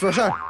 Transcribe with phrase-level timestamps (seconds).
[0.00, 0.49] 说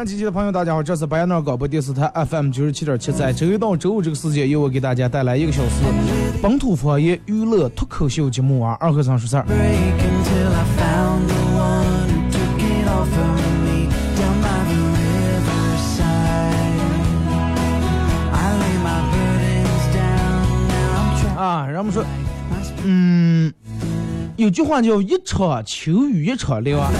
[0.00, 5.84] 阳机器的朋友，大家好，这是白杨那广播电视台 FM 九十七点七，在周一到周五这个时间，由我给大家带来一个小时
[6.40, 9.44] 本土方言娱乐脱口秀节目啊，二和尚说事儿。
[21.36, 22.02] 啊，人们说，
[22.84, 23.52] 嗯，
[24.36, 26.90] 有句话叫一场秋雨一场凉。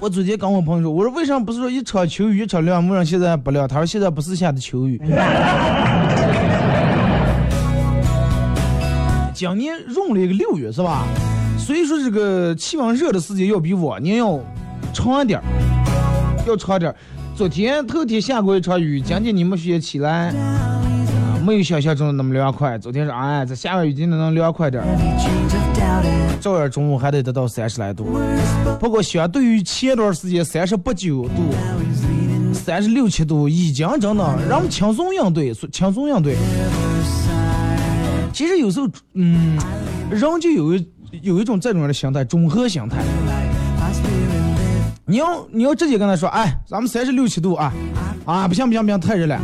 [0.00, 2.88] 我昨天跟我朋友说，我说为啥不是说一场秋雨一场凉？
[2.88, 3.66] 为啥现在不凉？
[3.66, 4.96] 他说现在不是下的秋雨。
[9.34, 11.04] 今年闰了一个六月是吧？
[11.58, 14.38] 所以说这个气温热的时间要比往年要
[14.92, 15.42] 长一点，
[16.46, 16.94] 要长点。
[17.34, 20.32] 昨天头天下过一场雨，今天你们学起来。
[21.44, 22.78] 没有想象中的那么凉快。
[22.78, 24.86] 昨天是哎，这下完雨今天能凉快点儿，
[26.40, 28.06] 照样中午还得得到三十来度。
[28.78, 31.52] 不过相对于前段时间三十八九度、
[32.54, 36.36] 三十六七度，已经真的让们轻松应对，轻松应对。
[38.32, 39.58] 其实有时候，嗯，
[40.10, 40.88] 人就有一
[41.22, 42.98] 有一种这种的心态，综合心态。
[45.04, 47.72] 你要你要直接跟他说，哎，咱们三十六七度啊，
[48.26, 49.40] 啊，不行不行不行，太热了。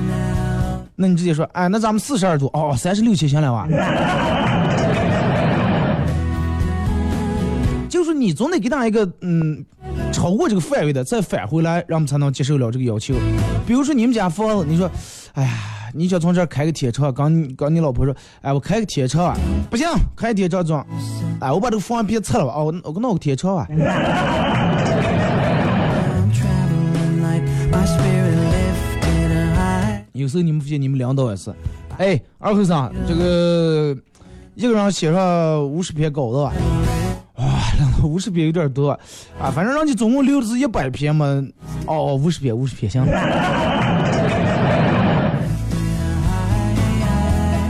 [0.95, 3.67] 那你直接说，哎，那咱们四十二度，哦，三十六七行了吧？
[8.25, 9.63] 你总得给他一个，嗯，
[10.11, 13.15] 超过这个范围的，再返回来，让我们才能接受了这个要求。
[13.67, 14.91] 比如说你们家房子，你说，
[15.35, 15.51] 哎呀，
[15.93, 19.37] 你想从这儿开个铁车，刚刚你老婆说，哎，我开个铁车啊，
[19.71, 19.87] 不行，
[20.17, 20.85] 开铁车装，
[21.39, 23.69] 哎，我把这个房别拆了吧，哦，我我弄个铁车啊。
[30.13, 31.53] 有时候你们发现你们领导也是，
[31.99, 33.95] 哎，二和尚，这个
[34.55, 36.53] 一个人写上五十篇稿子吧，
[37.37, 37.45] 哇，
[38.05, 38.91] 五十篇有点多
[39.41, 41.27] 啊，反正让你总共留的是一百篇嘛，
[41.87, 43.05] 哦哦，五十篇，五十篇，行。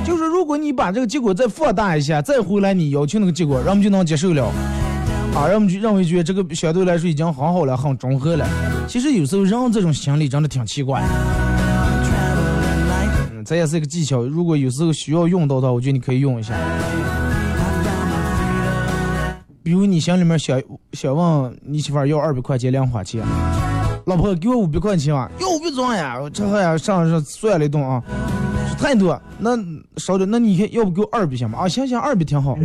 [0.05, 4.53] 就是如果你把这个结果再放大一下，再回来你要求那个结果，人们就能接受了，
[5.35, 8.47] 啊，人们就认为觉得这个相对来说已经很好了，很中和了。
[8.87, 11.03] 其实有时候人这种心理真的挺奇怪。
[13.33, 16.55] 嗯这也是一个技巧，如果有时候需要用到的话，我觉得你可以用一下。
[19.65, 23.25] 比如你心里面想想问你媳妇要二百块钱零花钱，
[24.05, 28.03] 老婆给我五百块钱吧，要五百装呀，这还呀上上算了一顿啊，
[28.79, 29.57] 太多，那
[29.97, 31.61] 少点，那你要不给我二百行吗？
[31.61, 32.59] 啊，行行，二百挺好。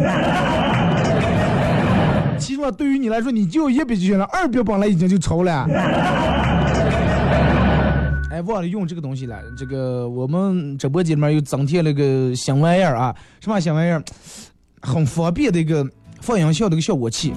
[2.37, 5.65] 其实嘛，对于你来说，你就一百就行了，二百本来已经就超了。
[8.29, 9.37] 哎，忘了用这个东西了。
[9.57, 14.03] 这个我们直播间里面又增添了个新玩意儿啊，什么新玩意儿？
[14.81, 15.85] 很方便的一个
[16.21, 17.33] 放音效的一个效果器，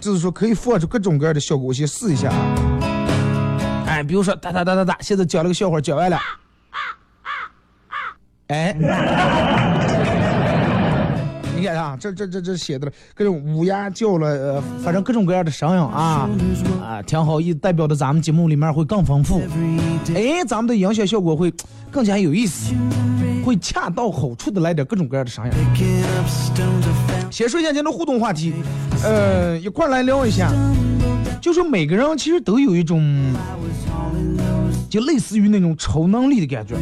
[0.00, 1.66] 就是说可以放出各种各样的效果。
[1.68, 3.84] 我先试一下啊。
[3.86, 6.18] 哎，比如说哒哒哒哒哒，现在讲了个笑话，讲完了。
[8.48, 8.76] 哎。
[11.60, 16.26] 你看啊，这这这这写的了，各种乌鸦叫了，呃，反正各种各样的声音啊，
[16.82, 19.42] 啊，挺好，意，代表着咱们节目里面会更丰富，
[20.14, 21.52] 哎，咱们的音响效果会
[21.90, 22.72] 更加有意思，
[23.44, 25.52] 会恰到好处的来点各种各样的声音。
[27.30, 28.52] 先说一下今天的互动话题，
[29.04, 30.50] 呃，一块来聊一下，
[31.40, 33.32] 就是每个人其实都有一种，
[34.88, 36.74] 就类似于那种超能力的感觉。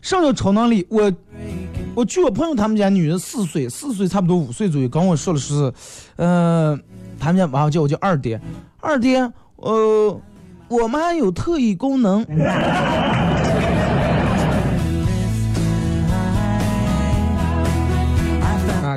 [0.00, 0.86] 什么叫超能力？
[0.88, 1.12] 我。
[1.94, 5.70] 我去我朋友他们家，女人四岁，四岁差不多五岁左右，跟我说的是，
[6.16, 6.82] 嗯，
[7.20, 8.40] 他们家娃娃叫我叫二爹，
[8.80, 10.20] 二爹，呃，
[10.68, 12.24] 我们还有特异功能。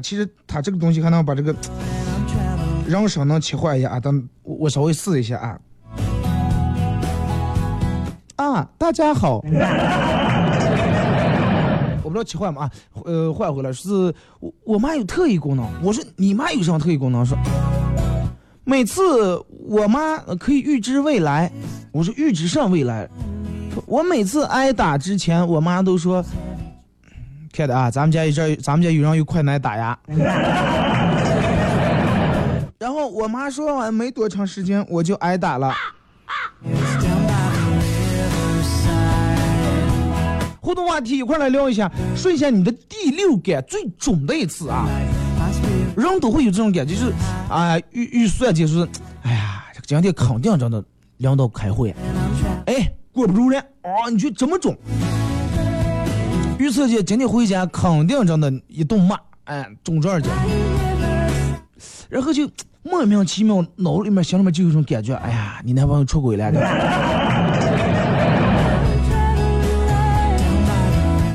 [0.01, 1.55] 其实它这个东西还能把这个
[2.87, 3.99] 人生能切换一下啊。
[3.99, 5.59] 等我我稍微试一下啊。
[8.37, 9.41] 啊，大家好。
[12.03, 12.63] 我不知道切换吗？
[12.63, 12.71] 啊，
[13.05, 15.65] 呃，换回来是我我妈有特异功能。
[15.81, 17.25] 我说你妈有什么特异功能？
[17.25, 17.37] 说
[18.63, 21.51] 每次我妈可以预知未来。
[21.91, 23.09] 我说预知上未来。
[23.85, 26.23] 我每次挨打之前，我妈都说。
[27.55, 29.97] 看的啊，咱们家有这，咱们家有人有困难打呀。
[32.77, 35.73] 然后我妈说完没多长时间，我就挨打了。
[40.59, 44.85] 互动话题一块来聊一下，说一下你的第六感最准的一次啊。
[45.95, 47.13] 人都会有这种感觉，就是
[47.49, 48.85] 啊预预算就是
[49.23, 50.83] 哎呀，这个今天肯定真的
[51.17, 51.95] 领导开会，
[52.65, 54.77] 哎过不住了啊，你就这么准。
[56.57, 60.29] 预测姐今天回家肯定真的一顿骂，哎，中这儿去，
[62.09, 62.49] 然后就
[62.81, 66.45] 莫名其妙脑里面心里面就有一种感觉，哎呀，你男朋友出轨了，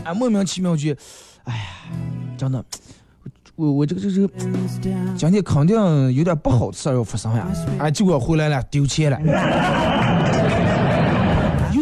[0.05, 0.94] 哎，莫名其妙就，
[1.44, 1.62] 哎呀，
[2.38, 2.64] 真的，
[3.56, 4.28] 我我这个这个
[5.16, 7.46] 今天肯定有点不好的事要发生呀，
[7.78, 9.19] 哎，结果回来了丢钱了。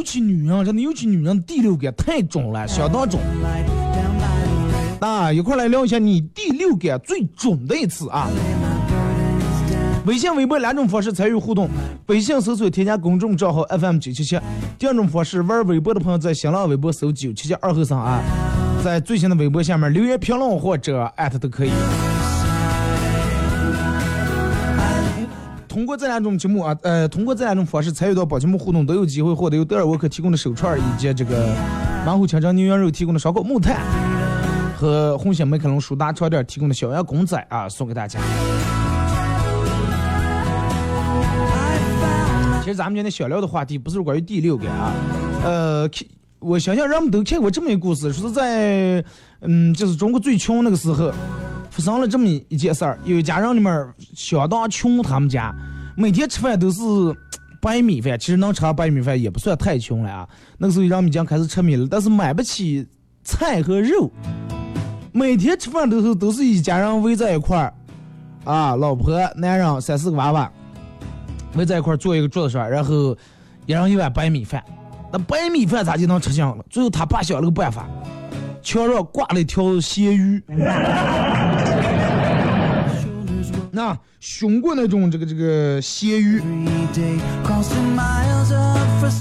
[0.09, 3.21] 尤其女人，真的，尤其女人第六感太准了，相当准。
[4.99, 8.27] 那一块来聊一下你第六感最准的一次啊！
[10.07, 11.69] 微信、微博两种方式参与互动：
[12.07, 14.39] 微信搜索添加公众账号 FM 九七七；
[14.79, 18.23] 第二种方式，玩微博的朋友在新浪微博搜九七七二后三啊，
[18.83, 21.71] 在最新的微博下面留言评论或者艾特都可以。
[25.79, 31.55] 通过这两种节目啊，呃，通过这两种方式参与到宝节目互动，都有机会获得由德尔沃克提供的手串以及这个
[32.05, 33.77] 满虎清蒸牛羊肉提供的烧烤木炭
[34.77, 38.19] 和红星美凯龙舒达床垫提供的小羊公仔啊，送给大家。
[42.61, 44.93] 其实咱们今天想聊的话题不是关于第六感啊，
[45.45, 45.89] 呃，
[46.41, 49.05] 我想想，人们都看过这么一个故事，说是在
[49.41, 51.13] 嗯，就是中国最穷那个时候。
[51.71, 55.55] 发生了这么一件事儿，有一家人里面相当穷，他们家
[55.97, 56.81] 每天吃饭都是
[57.61, 60.29] 白米饭，其实能吃白米饭也不算太穷了啊。
[60.57, 62.85] 那个时候人们已经开始吃米了，但是买不起
[63.23, 64.11] 菜和肉，
[65.13, 67.73] 每天吃饭的时候都是一家人围在一块儿，
[68.43, 70.51] 啊，老婆、男人、三四个娃娃
[71.55, 73.17] 围在一块儿坐一个桌子上，然后
[73.67, 74.61] 一人一碗白米饭。
[75.13, 76.65] 那白米饭咋就能吃香了？
[76.69, 77.89] 最后他爸想了个办法。
[78.63, 80.43] 墙上挂了一条咸鱼，
[83.71, 86.43] 那凶过那种这个这个咸鱼，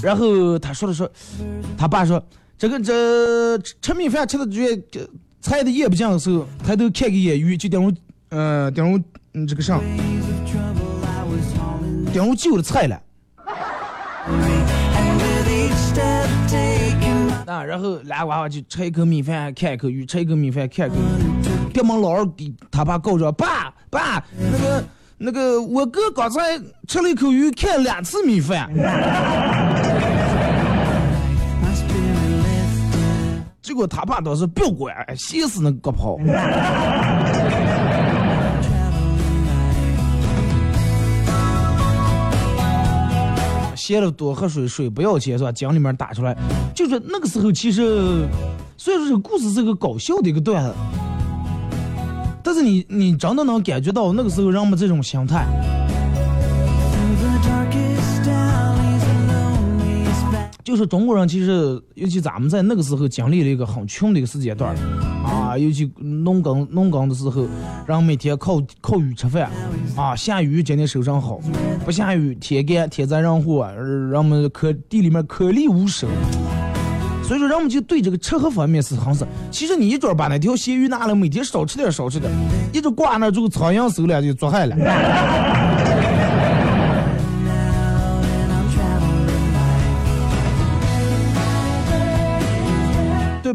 [0.02, 1.10] 然后他说了说，
[1.76, 2.22] 他爸说
[2.58, 4.76] 这个这吃米饭吃的这
[5.40, 7.94] 菜的咽不进的时候，抬头看个眼鱼就等于
[8.30, 9.02] 呃等于
[9.34, 9.80] 嗯这个啥，
[12.12, 13.00] 等于旧的菜了。
[17.48, 21.72] 啊，然后俩娃娃就吃一口米饭看一口鱼，吃一口米饭看一口鱼。
[21.72, 24.84] 爹妈老二给他爸告状，爸爸，那个
[25.16, 26.40] 那个我哥刚才
[26.86, 28.70] 吃了一口鱼，看两次米饭。
[33.62, 36.18] 结果他爸倒是不管，歇死那个跑。
[43.88, 45.50] 接了多喝水，水不要钱是吧？
[45.50, 46.36] 井里面打出来，
[46.74, 48.28] 就是那个时候其实，
[48.76, 50.74] 虽然说这个故事是个搞笑的一个段子，
[52.42, 55.46] 但是你你真的能感觉到那个时候人们这种心态。
[60.68, 64.76] 就是中国人其实，尤其咱们在那个时候经历了一个很穷的一个时间段
[65.24, 67.46] 啊，尤其农耕农耕的时候，
[67.86, 69.50] 人每天靠靠雨吃饭
[69.96, 71.40] 啊，下雨今天收成好，
[71.86, 76.06] 不下雨天干天灾人祸，人们可地里面颗粒无收，
[77.24, 79.26] 所以说人们就对这个吃喝方面是很是。
[79.50, 82.30] 其实你一准把那条咸鱼拿来，每天少吃点少吃点，
[82.74, 84.76] 一直挂那，就苍蝇手了就做害了。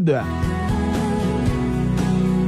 [0.04, 0.22] 对？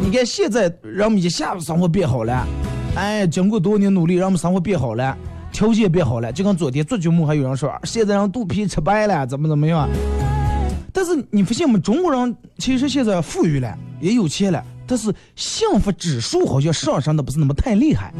[0.02, 2.48] 你看现在，人们一下子生活变好了，
[2.96, 5.18] 哎，经过多年努力，人们生活变好了，
[5.52, 6.32] 条件变好了。
[6.32, 9.90] 就跟昨天做节目还有人说，现在人肚皮吃白了，怎么怎么样？
[10.94, 18.14] 但是你发现我们中国人其实现在富裕了，也有钱了，但是幸福指数好像上升的不是那么太厉害。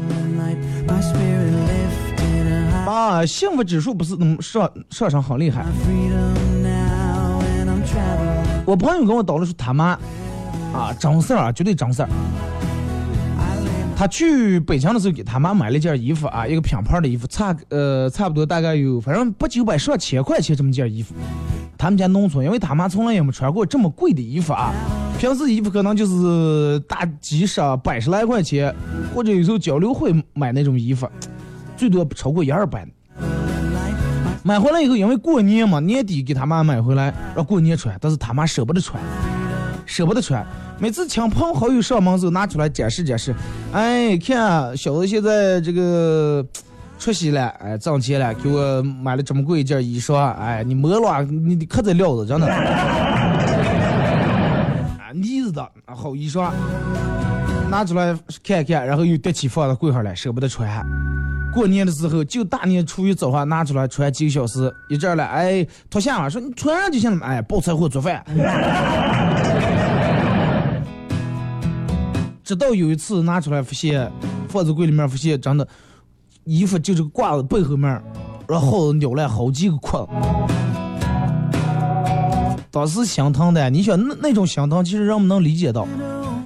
[2.84, 5.64] 啊，幸福指数不是那么上上升很厉害。
[8.66, 9.96] 我朋友跟我叨了说他妈，
[10.74, 12.08] 啊，真事儿啊，绝对真事儿。
[13.96, 21.14] 他去北京的时候给他妈买了件衣服啊，一个品牌的衣服，差呃差不多大概有反正八九百上千块钱这么件衣服。
[21.78, 24.72] 他们家农村，因为他妈从来也没穿过这么贵的衣服啊，
[25.18, 28.74] 平时衣服可能就是大几十、百十来块钱，
[29.14, 31.08] 或者有时候交流会买那种衣服，
[31.76, 32.84] 最多不超过一二百。
[34.46, 39.02] 买回来以后，因为过年嘛，年底给他妈买回来让过年穿，但是他妈舍不得穿，
[39.86, 40.46] 舍不得穿。
[40.78, 43.34] 每次请朋好友上门时候拿出来展示展示，
[43.72, 46.46] 哎，看小子现在这个
[46.96, 52.46] 出息了，哎，挣钱了，给我买了这么贵一件衣裳，哎，你摸了，你可得料子，真的。
[55.02, 56.52] 啊，呢子的好衣裳，
[57.68, 60.86] 拿出来看看，然后又叠起放到柜上来，舍不得穿。
[61.56, 68.22] 过年的时候，就大年初一早上拿出来穿几个小时，一阵儿了，哎，脱下了，说你穿上就行了，哎，包柴火做饭。
[72.44, 74.12] 直到有一次拿出来发现，
[74.48, 75.66] 放在柜里面发现，真的，
[76.44, 78.02] 衣服就是挂在背后面，
[78.46, 80.06] 然后扭了好几个窟。
[82.70, 85.88] 当时心疼的，你想那那种心疼，其实人们能理解到。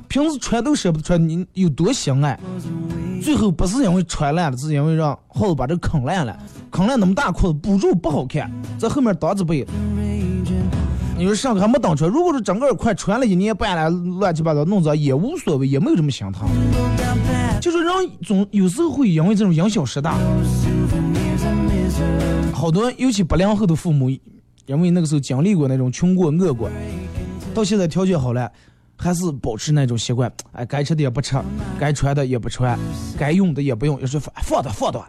[0.06, 2.38] 平时穿都舍不得穿，你有多心爱？
[3.20, 6.36] 最后不是因为穿烂了，是因为让耗子把这坑烂了，
[6.70, 9.66] 坑烂那么大裤子补住不好看，在后面当着背。
[11.16, 16.48] 你说上课还没当穿，如果说整个快穿了一年半了，乱七八糟弄脏也无所谓，也没有这么心疼。
[17.60, 17.92] 就是人
[18.24, 20.16] 总有时候会因为这种因小失大，
[22.54, 24.08] 好多尤其八零后的父母，
[24.64, 26.70] 因为那个时候经历过那种穷过饿过，
[27.52, 28.50] 到现在条件好了。
[29.02, 31.34] 还是保持那种习惯，哎，该吃的也不吃，
[31.78, 32.78] 该穿的也不穿，
[33.18, 35.02] 该用的也不用， 就是放放的放的。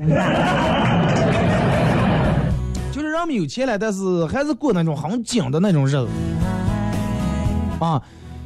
[2.89, 6.07] 就是人们有钱了，但是还是过那种很紧的那种日子。
[7.79, 8.01] 啊，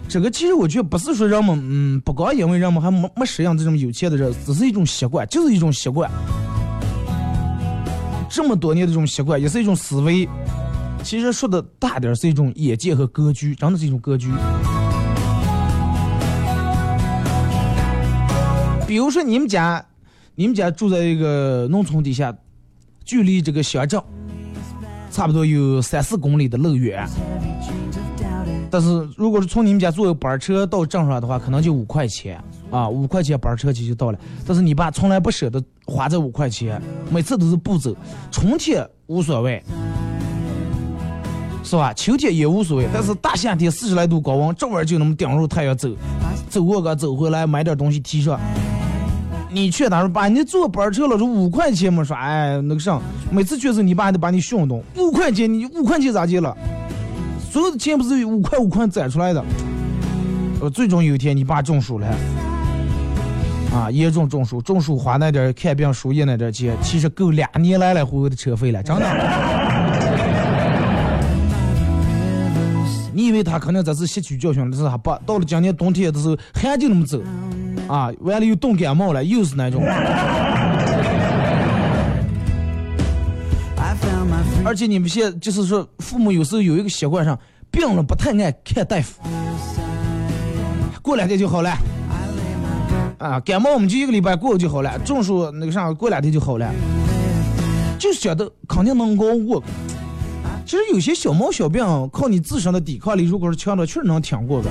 [0.07, 6.09] 这个其实我觉得不是说人们，嗯，不光因为人们还没没适应这种有钱的日子，只是一种习惯，就是一种习惯。
[8.27, 10.27] 这么多年的这种习惯，也是一种思维。
[11.03, 14.31] 其实说的大点，是一种眼界和格局，真的是一种格局。
[18.95, 19.85] 比如说你们家，
[20.35, 22.33] 你们家住在一个农村底下，
[23.03, 24.01] 距离这个乡镇
[25.11, 27.05] 差不多有三四公里的路远。
[28.71, 34.19] 但是如果是从你们家坐班车到镇上的话，可能就五块钱啊，五块钱班车钱就到了。
[34.47, 37.93] 但是你爸从来不舍得花这五块钱，每次都是不走。
[38.31, 39.61] 春天无所谓，
[41.65, 41.93] 是吧？
[41.93, 45.89] 秋天也无所谓，但是大夏天四十来度高温，这会儿就那么顶住太阳走，
[46.47, 48.39] 走过个走回来买点东西提上。
[49.55, 53.00] 你去他说爸，你坐班车了，说五块钱嘛，说哎那个啥，
[53.31, 56.53] 每次去时你爸还得把你训动，五块钱你五块钱咋借了？
[57.50, 59.41] 所有的钱不是五块五块攒出来的，
[60.59, 62.07] 呃，最终有一天你爸中暑了，
[63.74, 69.05] 啊，严重中暑，中暑花那点看病输液那点钱，其实够俩年来来回回的车费了，真的。
[73.13, 77.21] 你以为他可能这次吸取教训，但是他不，到了今年冬天的时候，还就那么走。
[77.88, 79.84] 啊，完了又冻感冒了，又是那种。
[84.65, 87.39] 而且你们现就是说，父母有时候有一个习惯上，
[87.70, 89.22] 病了不太爱看大夫，
[91.04, 91.72] 过两天就好了。
[93.20, 96.70] 啊，感冒我们就一个礼拜过就好了，中暑那个啥过两天就好了，
[98.00, 99.63] 就觉得肯定能熬过。
[100.65, 104.70] 其实有些小毛小病，靠你自身的抵抗力，如果是强的，确实能挺过的。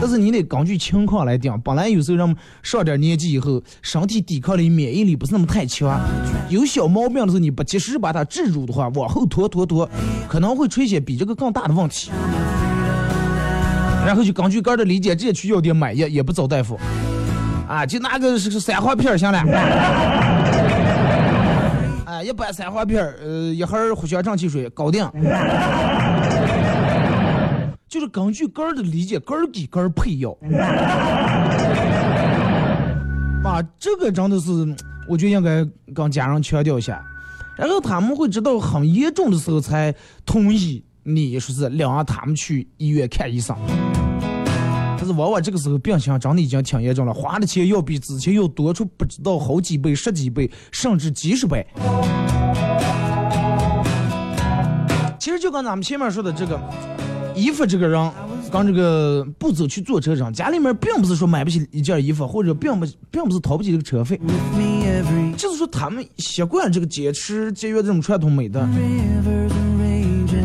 [0.00, 1.52] 但是你得根据情况来定。
[1.62, 6.00] 本来有时候人们上点年纪以后，身体抵抗力、免疫力不是那么太强，
[6.48, 9.86] 有小毛病的时候，你不及时把它治住的话，往后拖拖拖，
[10.26, 12.10] 可能会出现比这个更大的问题。
[14.06, 16.80] 然后就根据个人的理解，直接去药店买药，也不找大夫，
[17.68, 19.38] 啊，就拿个是三花片行了。
[22.06, 25.04] 啊，一般三花片呃，一盒藿香正气水搞定。
[27.90, 30.30] 就是根据个人的理解，个人给个人配药。
[33.42, 34.52] 啊这个真的是，
[35.08, 37.04] 我觉得应该跟家人强调一下，
[37.56, 39.92] 然后他们会知道很严重的时候才
[40.24, 43.56] 同意你说是领着他们去医院看医生。
[44.96, 51.66] 但是往往这个时候病情真的已经挺严重了，花的钱要比之前要多出不知道好几倍、十几倍，甚至几十倍。
[55.18, 56.56] 其实就跟咱们前面说的这个。
[57.34, 58.10] 衣服这个人，
[58.50, 64.20] 刚这个不走去坐车上，家里面并不是说买不起一件衣服，或者并不并不是掏不起这个车费，
[65.36, 68.60] 就是说他们习惯这个节持节约这种传统美德，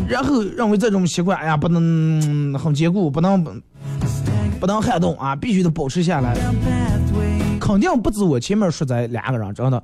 [0.07, 3.43] 然后认为这种习惯，哎呀不能很坚固，不能
[4.59, 6.35] 不能撼动啊，必须得保持下来。
[7.59, 9.81] 肯定不止我前面说这两个人，真的。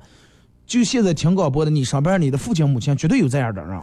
[0.64, 3.80] 就现在听广播的，你身边你的父亲母亲绝对有这样的人。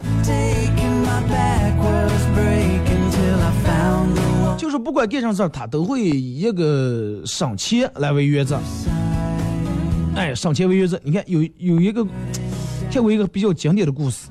[4.57, 8.59] 就是不管干啥事儿，他都会以一个省钱来为原则。
[10.15, 10.99] 哎，省钱为原则。
[11.03, 12.05] 你看有有一个
[12.91, 14.27] 看过一个比较经典的故事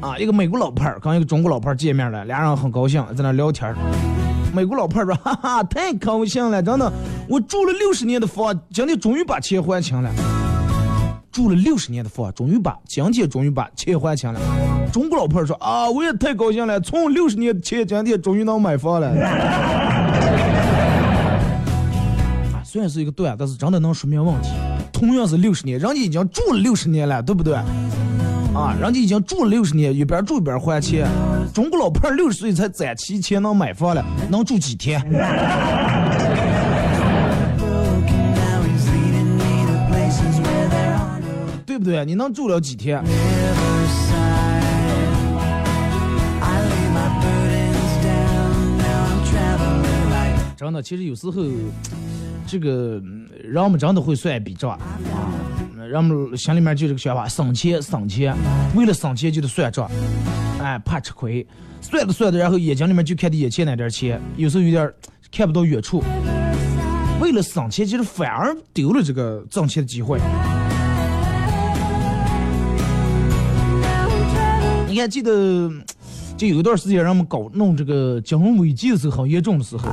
[0.00, 3.74] 啊，一个美国老派儿跟一个中国老派儿见面了，俩人很高兴在那聊天。
[4.54, 6.92] 美国老派儿说：“哈哈，太高兴了，真的，
[7.28, 10.08] 我住了六十年的房，今天终于把钱还清了。
[11.34, 14.40] 住了六十年的房，终于把今天终于把钱还清了。”
[14.92, 19.08] 中国老婆说：“啊，我也太高兴了，存六十年的钱，今天终于能买房了。
[22.54, 24.50] ”啊，虽然是一个段，但是真的能说明问题。
[24.92, 27.56] 同样是六十年，人家已经住了六十年了，对不对？
[28.54, 31.08] 啊，人家已经住了六十年，一边住一边还钱。
[31.52, 35.00] 中国老婆六十岁才攒齐钱能买房了，能住几天？
[41.84, 42.04] 不对？
[42.04, 43.02] 你能住了几天？
[50.56, 51.42] 真的，其实有时候，
[52.46, 52.98] 这个
[53.42, 54.78] 人们真的会算笔账。
[55.86, 58.34] 人们心里面就这个想法，省钱省钱，
[58.74, 59.90] 为了省钱就得算账，
[60.58, 61.46] 哎，怕吃亏，
[61.82, 64.90] 算着算着，然后眼睛里面就看着眼前那点钱，有时候有点
[65.30, 66.02] 看不到远处。
[67.20, 70.18] 为了省钱，其实反而丢了这个挣钱的机会。
[74.94, 75.68] 你还记得，
[76.36, 79.88] 就有一段时间，人们搞弄这个金融危机的时候，很严重的时候，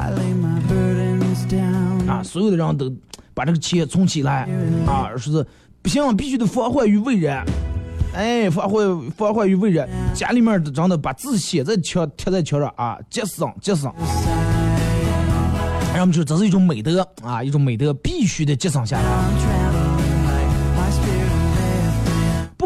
[2.07, 2.93] 啊，所有的人都
[3.33, 4.47] 把这个钱存起来，
[4.85, 5.43] 啊，说是。
[5.81, 7.43] 不行，必须得防患于未然。
[8.13, 9.89] 哎，防患防患于未然。
[10.13, 13.91] 家里面的真的把字写在墙贴在墙上啊，节省节省。
[15.95, 19.60] 人们说这是一种美德啊，一种美德必须得节省下来。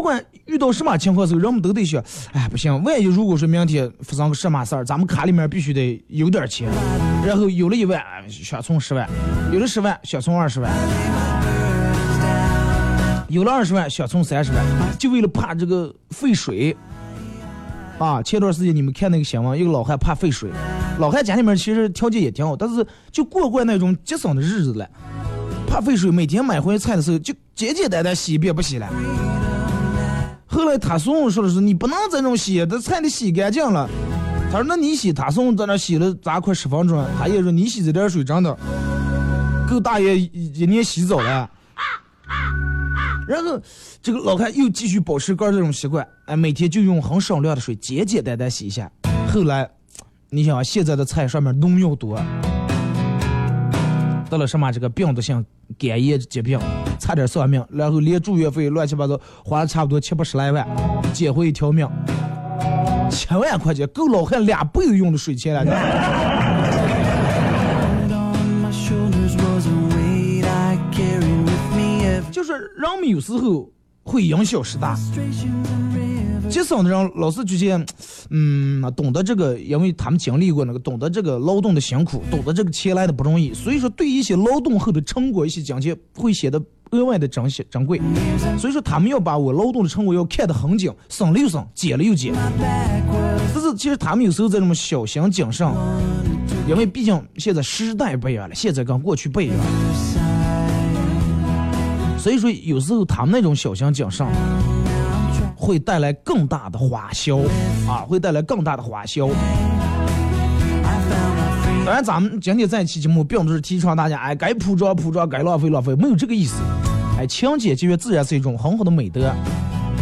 [0.06, 2.00] 管遇到什么情况时候，人们都得想，
[2.32, 6.68] 哎，不行，万一如果说明天发生个什么事儿，咱们卡里面必须得有点钱。
[7.26, 9.04] 然后有了一万，想存十万；
[9.52, 10.70] 有了十万，想存二十万。
[13.28, 14.64] 有了二十万，想存三十万，
[14.96, 16.76] 就为了怕这个废水
[17.98, 18.22] 啊！
[18.22, 20.48] 前段时间你们看那个新闻，一个老汉怕废水，
[21.00, 24.88] 老汉家里面其实条件也挺好，但是就过惯那种节省的日子了，
[25.66, 28.88] 怕废水，每天买回来菜的时候就简简单单洗一遍不洗了。
[30.56, 33.86] 后来他送说的是，你不能这种洗，这菜得洗干净了。
[34.50, 38.56] 他说那你洗，他送在那洗了咋快十分钟，他也说你洗这点水真的
[39.68, 41.50] 够大爷一年洗澡了。
[43.28, 43.60] 然后，
[44.00, 48.90] 这个老汉又继续保持个这种习惯，哎，每天就用很少量的水，简简单单洗一下。
[49.30, 49.68] 后来，
[50.30, 52.18] 你想现在的菜上面农药多，
[54.28, 55.44] 得了什么这个病毒性
[55.78, 56.58] 肝炎疾病，
[56.98, 60.66] 差点丧命，然后连住院费乱七八糟花了差不多七八十来万，
[61.12, 61.88] 捡回一条命，
[63.10, 65.64] 千万块钱够老汉俩辈子用的水钱了。
[72.32, 73.66] 就是人们有时候
[74.06, 74.96] 会因小失大，
[76.48, 77.84] 节省的人老是觉得，
[78.30, 88.00] 嗯，懂得这个，因为他们经历过那个，懂得这个劳动的辛苦，懂得这个钱来的不容易，所以说对一些劳动后的成果，一些金钱会显得额外的珍惜珍贵。
[88.56, 92.32] 所以说他们要把我劳动的成果要看得很紧，省了又省，减了又减。
[93.52, 95.68] 但是其实他们有时候在这么小心谨慎，
[96.68, 99.64] 因为毕竟现在时代不一样了，现在跟过去不一样了。
[102.26, 104.26] 所以说，有时候他们那种小心谨慎，
[105.54, 107.36] 会带来更大的花销
[107.88, 109.28] 啊，会带来更大的花销。
[111.84, 116.56] 当然，咱们今天这一期节目并不是提倡大家哎该铺张铺张，该浪费浪费，没有这个意思。
[117.16, 119.28] 哎，勤俭节约自然是一种很好的美德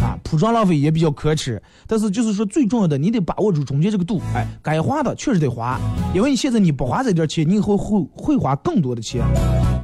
[0.01, 1.61] 啊，铺张浪费也比较可耻。
[1.85, 4.19] 但是就是说，最重要的，你得把握住中间这个度。
[4.33, 5.79] 哎，该花的确实得花，
[6.11, 9.23] 因为你现在你不花这点钱，你以后会会花更多的钱。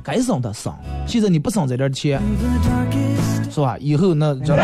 [0.03, 0.73] 该省的省，
[1.07, 2.21] 现在你不省这点钱，
[3.49, 3.77] 是吧？
[3.79, 4.55] 以后那 这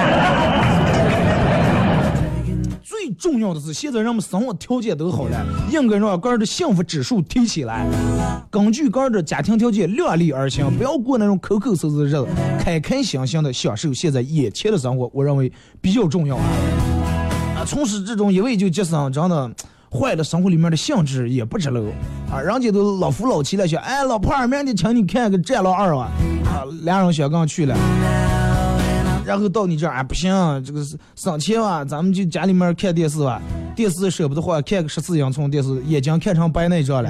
[2.84, 7.86] 最重要的是，现在人们生活条件都好了，应该让个人的幸福指数提起来。
[8.50, 12.28] 根据个人的家庭条件量力而行，不要过那种抠抠搜搜的日子，
[12.60, 16.44] 开开心心的享受现在眼前的生活，我认为比较重要啊。
[17.58, 19.52] 啊，从事这种一味就节省，真的。
[19.92, 21.82] 坏了生活里面的兴致也不值了
[22.32, 22.40] 啊！
[22.40, 26.10] 人家都老夫老妻了，想哎，老婆儿，明天请你看个《战狼二》啊！
[26.46, 27.76] 啊，俩人小刚去了，
[29.26, 30.30] 然后到你这儿，哎，不行，
[30.66, 33.42] 这个是省钱啊，咱们就家里面看电视吧，
[33.76, 37.10] 电视舍不得换，看个十四英寸电视，眼睛看成白内障了。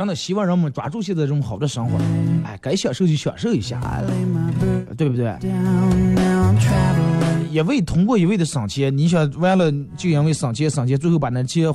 [0.00, 1.98] 真的希望人们抓住现在这种好的生活，
[2.42, 3.78] 哎，该享受就享受一下，
[4.96, 5.36] 对不对？
[7.50, 11.70] 一味通过一味的省钱，你想完了就因为省钱省钱，最后把那钱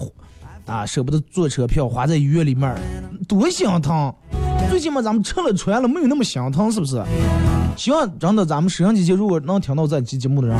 [0.65, 2.75] 啊舍不得坐车票花在医院里面，
[3.27, 4.11] 多心疼。
[4.71, 7.03] 最起码咱们吃了穿了没有那么心疼，是不是？
[7.77, 10.57] 希望真的咱们摄像机前如果能听到这期节目的人，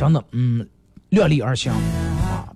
[0.00, 0.66] 真的嗯，
[1.10, 1.70] 量力而行。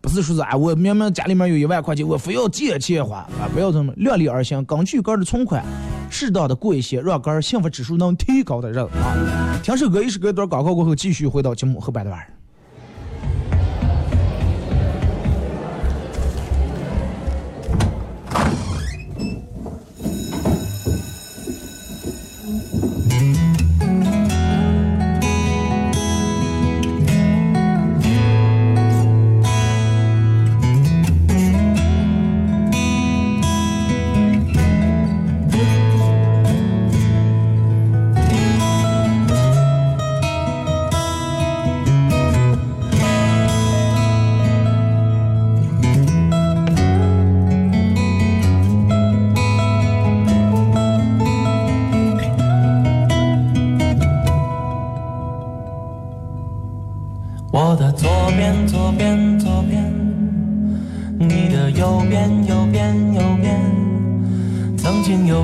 [0.02, 3.48] 不是说是啊，我明明家里面有一万块钱，我非要借钱花啊！
[3.54, 5.64] 不要这么量力而行，根据个人的存款，
[6.10, 9.60] 适当的过一些让个人幸福指数能提高的日子啊！
[9.62, 12.18] 听首歌，一首歌一段广告过后，继续回到节目后半段。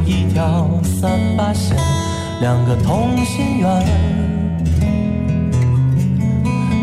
[0.04, 1.76] 一条三八线，
[2.40, 3.84] 两个同心圆。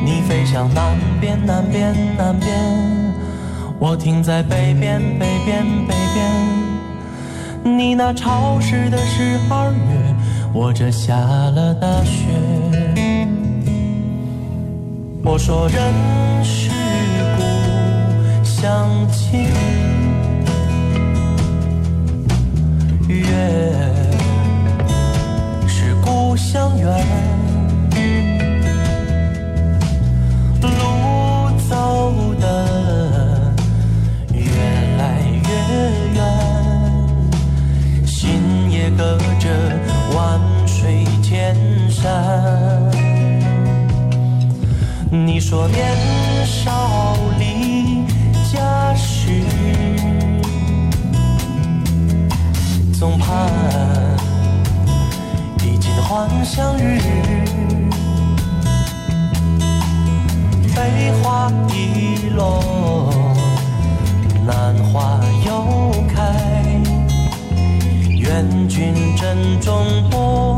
[0.06, 2.50] 你飞向南边，南边，南边。
[3.80, 7.78] 我停在北边，北边，北边。
[7.78, 10.16] 你那潮湿的是二月，
[10.54, 12.28] 我这下了大雪。
[15.24, 15.94] 我说人
[16.44, 16.70] 世
[17.38, 19.95] 故乡情。
[23.16, 23.28] 月
[25.68, 27.06] 是故乡圆
[30.62, 33.54] 路走的
[34.34, 34.42] 越
[34.98, 35.50] 来越
[36.14, 36.20] 远
[38.06, 39.50] 心也隔着
[40.16, 41.56] 万水千
[41.90, 42.92] 山。
[45.10, 45.96] 你说年
[46.46, 48.04] 少离
[48.52, 49.30] 家时
[52.98, 53.50] 总盼
[55.62, 56.98] 衣锦还乡日，
[60.70, 63.12] 飞花易落，
[64.48, 66.22] 兰花又开。
[68.18, 70.58] 愿君珍重多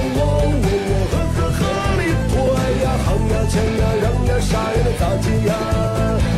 [3.51, 5.51] 钱呀，让呀，啥样的咋地呀？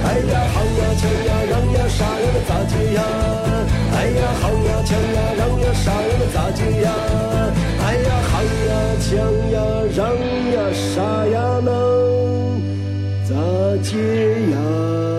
[0.03, 2.99] 哎呀，好呀，钱呀，让呀，啥样的咋地呀？
[3.93, 5.85] 哎呀，好呀，钱呀，让呀，啥
[6.81, 6.89] 呀？
[7.85, 9.11] 哎呀，好呀，钱
[9.51, 9.55] 呀，
[9.95, 10.01] 让
[10.53, 10.89] 呀，啥
[11.61, 11.69] 能
[13.29, 13.31] 咋
[13.83, 13.93] 地？
[14.51, 15.12] 呀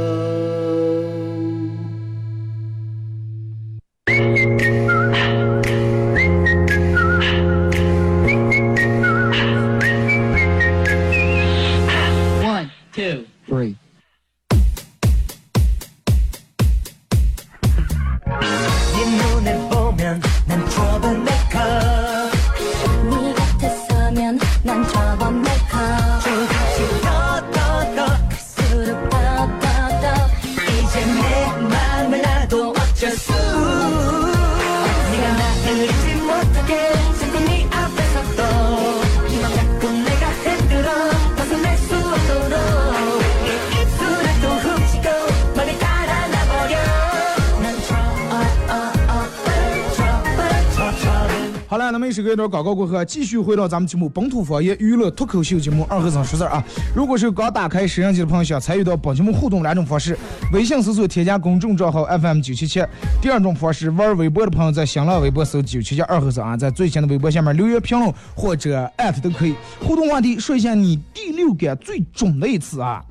[51.74, 56.64] 是一首歌一段广告过后，继续回到咱们节目《本土方言娱乐脱口秀》节目二和尚说事儿啊！
[56.94, 60.16] 如果是刚打开摄像机的朋友，想参与到本节目互动两种方式：
[60.52, 62.82] 微信搜索添加公众账号 FM 九七七；
[63.20, 69.54] 第二种方式，玩微博的朋友在新浪微博搜九七七二和尚啊，在最新的微博下面留言评论或者艾特都可以。
[69.80, 73.02] 互动话题：说一下你第六感最准的一次啊！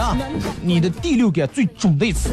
[0.00, 0.16] 啊，
[0.62, 2.30] 你的第六感最准的一次。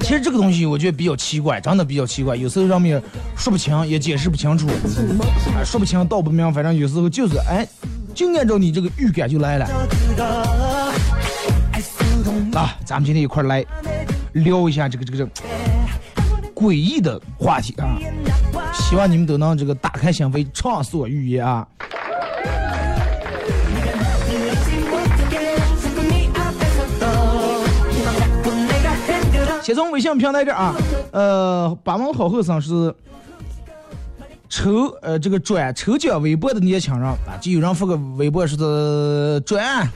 [0.00, 3.02] 其实这个东西我觉得比较奇怪，真的比较奇怪，有时候让们
[3.36, 7.66] 说不清，也解释不清楚，啊，说不清道不明，反正有时候就是哎，
[8.14, 9.66] 就按照你这个预感就来了。
[12.54, 13.64] 啊，咱们今天一块来
[14.34, 15.30] 聊一下这个这个这个
[16.54, 17.98] 诡异的话题啊，
[18.72, 21.66] 希望你们都能这个打开心扉，畅所欲言啊。
[29.70, 30.74] 先从微信平台这啊，
[31.12, 32.92] 呃，八门好后生是
[34.48, 38.56] 抽呃这个转抽奖微博的年轻人啊，就有人发个微博是
[39.46, 39.88] 转，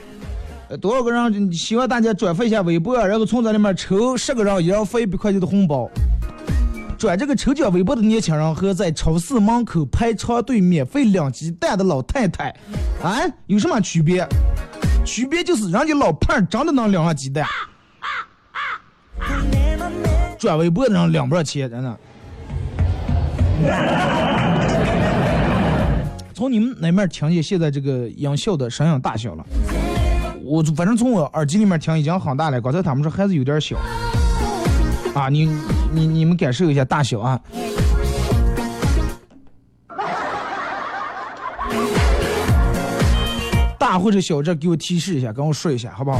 [0.80, 5.90] 多少个人希望大家转发一下微博，然后从这里面抽十个人，一人发一百块钱的红包。
[6.96, 12.54] 转这个抽奖微博的年轻人和在超市门口排长队免费领鸡蛋的老太太，
[13.02, 14.24] 啊，有什么区别？
[15.04, 17.44] 区别就是人家老胖儿真的能领上鸡蛋。
[20.38, 21.98] 转微博的人两不上钱，真的。
[26.34, 29.46] 从你们那面听见现在这个音效的声音大小了，
[30.42, 32.60] 我反正从我耳机里面听已经很大了。
[32.60, 33.76] 刚才他们说还是有点小，
[35.14, 35.48] 啊，你
[35.92, 37.40] 你你们感受一下大小啊。
[43.78, 46.18] 大或者小，这给我提示一下，跟我说一下，好不好？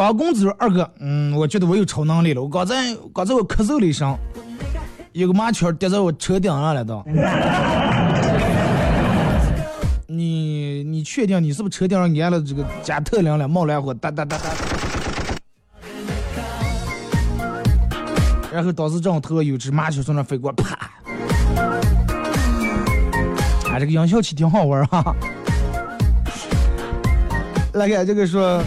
[0.00, 2.40] 张公子说：“二哥，嗯，我觉得我有超能力了。
[2.40, 2.74] 我刚才
[3.14, 4.16] 刚才我咳嗽了一声，
[5.12, 7.04] 有个麻雀跌在我车顶上了都。
[10.08, 13.46] 你你确定你是不是车顶上安了这个加特林了？
[13.46, 14.44] 冒蓝火哒哒哒哒。
[18.50, 20.74] 然后当时正好头有只麻雀从那飞过，啪！
[23.70, 25.14] 啊，这个音效器挺好玩哈。
[27.74, 28.62] 来看这个说。”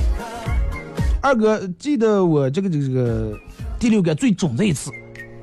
[1.25, 3.35] 二哥，记得我这个这个
[3.79, 4.91] 第六感最准的一次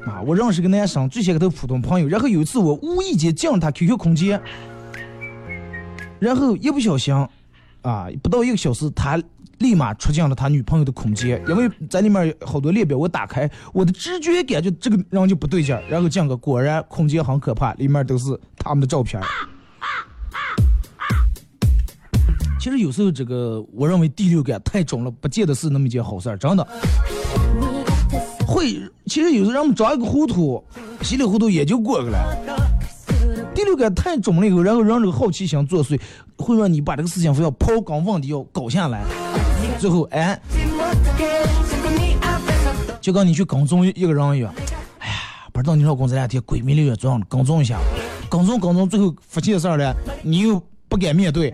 [0.06, 0.22] 啊！
[0.24, 4.40] 我认识个男生，最先跟他普通朋友，然后有一次我无意间进了他 QQ 空间，
[6.20, 7.12] 然后一不小心
[7.80, 9.20] 啊，不到一个小时，他
[9.58, 19.20] 立马出进了他女朋友的空间，因为在里面好多列表，我打开，我的直觉感觉这个人就不对劲儿，然后进个，果然空间很可怕，里面都是他们的照片。
[22.62, 26.64] 其实有时候这个，我认为第六感太重了，不见得是那么一件好事儿，真的。
[28.46, 30.62] 会，其实有时候让我们装一个糊涂，
[31.02, 32.38] 稀里糊涂也就过去了。
[33.52, 36.00] 第六感太重了以后，然后让这个好奇心作祟，
[36.36, 39.02] 会让你把这个事情非要刨根问底，要搞下来。
[39.80, 40.40] 最后，哎，
[43.00, 44.54] 就跟你去跟踪一个人一样，
[45.00, 45.14] 哎呀，
[45.52, 47.80] 不知道你老公这两天鬼迷六眼状，跟踪一下，
[48.30, 51.52] 跟踪跟踪，最后发现事儿了，你又不敢面对。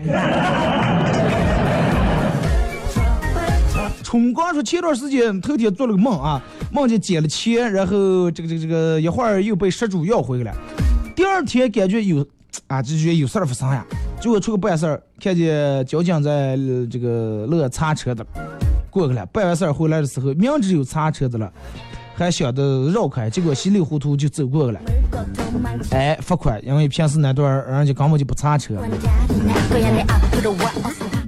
[4.09, 6.41] 春光说前段时间头天做了个梦啊，
[6.71, 10.57] 梦见捡了钱，然后这个这个这个一会儿又被失主要回来了。
[11.15, 12.25] 第二天感觉有
[12.65, 13.85] 啊，就觉得有事儿发生呀。
[14.19, 16.57] 结果出个办事儿，看见交警在
[16.89, 18.25] 这个乐擦车子，
[18.89, 19.23] 过去了。
[19.27, 21.53] 办完事儿回来的时候，明知有擦车子了，
[22.15, 24.81] 还想着绕开，结果稀里糊涂就走过去了。
[25.91, 28.73] 哎，罚款，因为平时那段人家根本就不擦车，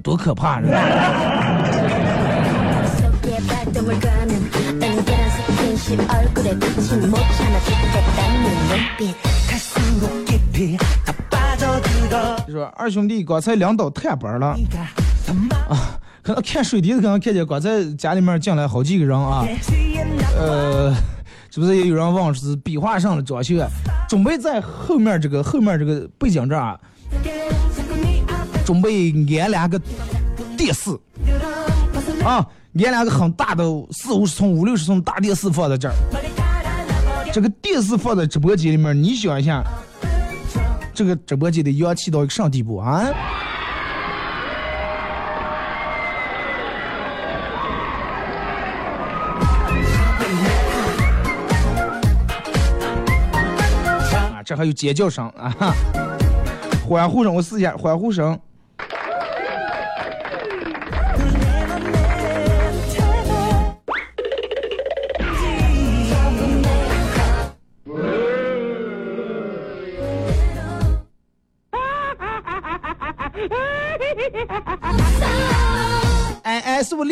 [0.01, 0.59] 多可怕
[10.77, 12.43] 啊！
[12.45, 14.47] 就说二兄弟刚才两刀探板了
[15.69, 19.45] 啊，可能看水滴子，可能看见刚才家里面进来好几个人啊，
[20.37, 20.93] 呃，
[21.49, 23.67] 是不是也有人问是壁画上的装修啊？
[24.07, 26.79] 准备在后面这个后面这个背景这儿啊，
[28.65, 29.79] 准备安两个
[30.57, 30.91] 电视
[32.23, 35.93] 啊，连两个很大的四五十寸、五六十寸大电视放在这儿。
[37.34, 39.62] 这个电视放在直播间里面，你想一下，
[40.93, 43.10] 这个直播间的阳气到一个啥地步啊？
[54.34, 55.53] 啊，这还有尖叫声啊！
[56.88, 58.39] 欢呼声，我试一下欢呼声。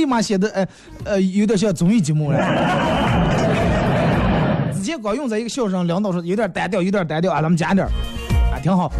[0.09, 0.67] 哎，是不是立马显得
[1.05, 2.37] 呃有点像综艺节目了？
[4.73, 7.85] 之前刚用在一个笑声，领导说有点单调，有点单调啊，咱们加点，
[8.51, 8.91] 啊，挺好。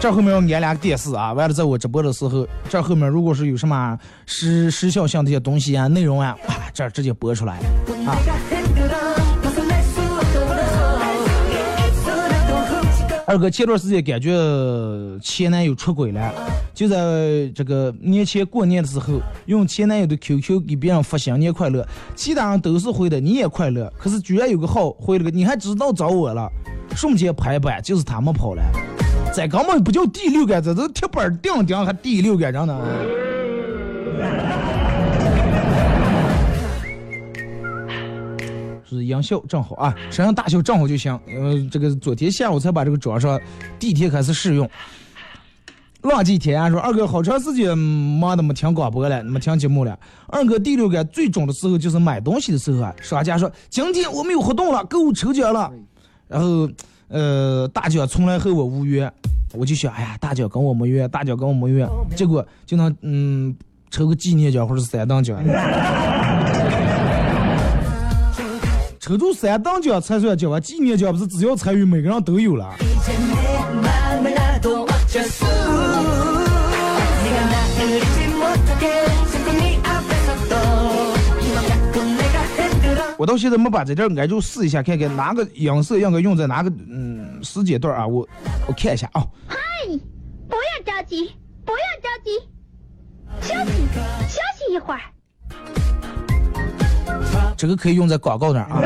[0.00, 7.58] 这后面要安两个电视啊，完了在我直播的时候，这后面如果是有什么时时效性这些东西啊、内容啊，啪，这直接播出来
[8.06, 8.16] 啊。
[13.32, 14.30] 二哥前段时间感觉
[15.22, 16.30] 前男友出轨了，
[16.74, 21.82] 就在这个年前过年的时候，用前男友的 QQ 给别人发新年快乐，
[22.14, 26.46] 其他人都是回的你也快乐，可是居然有个号回了个你还知道找我了，
[26.94, 28.62] 瞬间拍板就是他们跑了，
[29.34, 32.66] 这根本不叫第六感，这都铁板钉钉还第六感，真
[38.92, 38.98] 的。
[38.98, 41.18] 是阳校正好啊，身上大小正好就行。
[41.26, 43.40] 因为这个昨天下午才把这个装上，
[43.78, 44.68] 第一天开始试用。
[46.02, 49.96] 浪迹天涯说二哥好长时间忙的没听广播了，没听节目了。
[50.26, 55.72] 二哥第六感最准的时候就是买东西的时候啊，商家说今天我们有活动了，购物抽奖了，
[56.26, 56.68] 然后
[57.06, 59.10] 呃大奖从来和我无缘，
[59.54, 63.54] 我就想哎呀大奖跟我没缘，大奖跟我没缘，结果就能嗯
[63.88, 65.38] 抽个纪念奖或者三等奖。
[69.02, 70.60] 抽中三等奖才算奖啊！
[70.60, 72.72] 纪念奖不是只要参与，每个人都有了。
[83.18, 88.06] 我到现在没把这点挨住试一下，看看哪个颜色应该用在哪个嗯时间段啊？
[88.06, 88.24] 我
[88.68, 89.26] 我看一下啊。
[89.48, 89.58] 嗨，
[90.48, 91.32] 不要着急，
[91.64, 92.38] 不要着急，
[93.40, 93.72] 休息
[94.28, 95.00] 休息一会儿。
[97.62, 98.82] 这个可以用在广告那儿啊。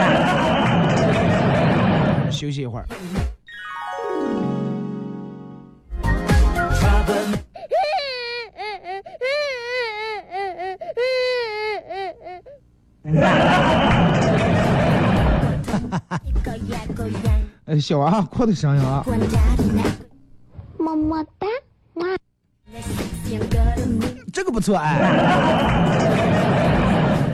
[2.31, 2.87] 休息一会儿。
[17.65, 19.03] 呃， 小娃哭的声音啊。
[20.77, 21.47] 么么哒，
[24.31, 26.66] 这个不错哎。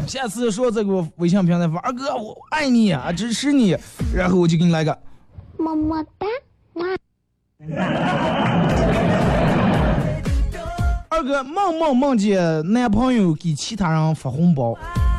[0.07, 3.77] 下次说这个微信平台发，二哥我爱你啊，支持你，
[4.15, 4.97] 然后我就给你来个
[5.59, 6.27] 么么哒。
[11.09, 14.77] 二哥梦梦梦见男朋友给其他人发红包，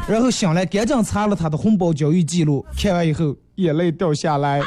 [0.07, 4.61] 然后醒来赶紧查了他的红包交易记录，看完以后眼泪掉下来，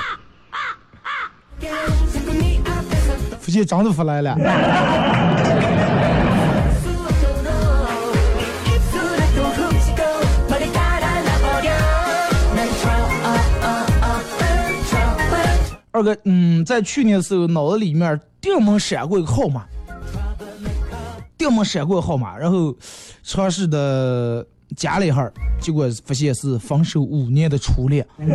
[3.38, 4.36] 发现真的发来了。
[15.96, 19.64] 二哥，嗯，在去年的时候，脑子里面定门闪过一个号码，
[21.38, 22.76] 定门闪过号码，然后
[23.22, 28.06] 尝试的加了一下，结果发现是分手五年的初恋。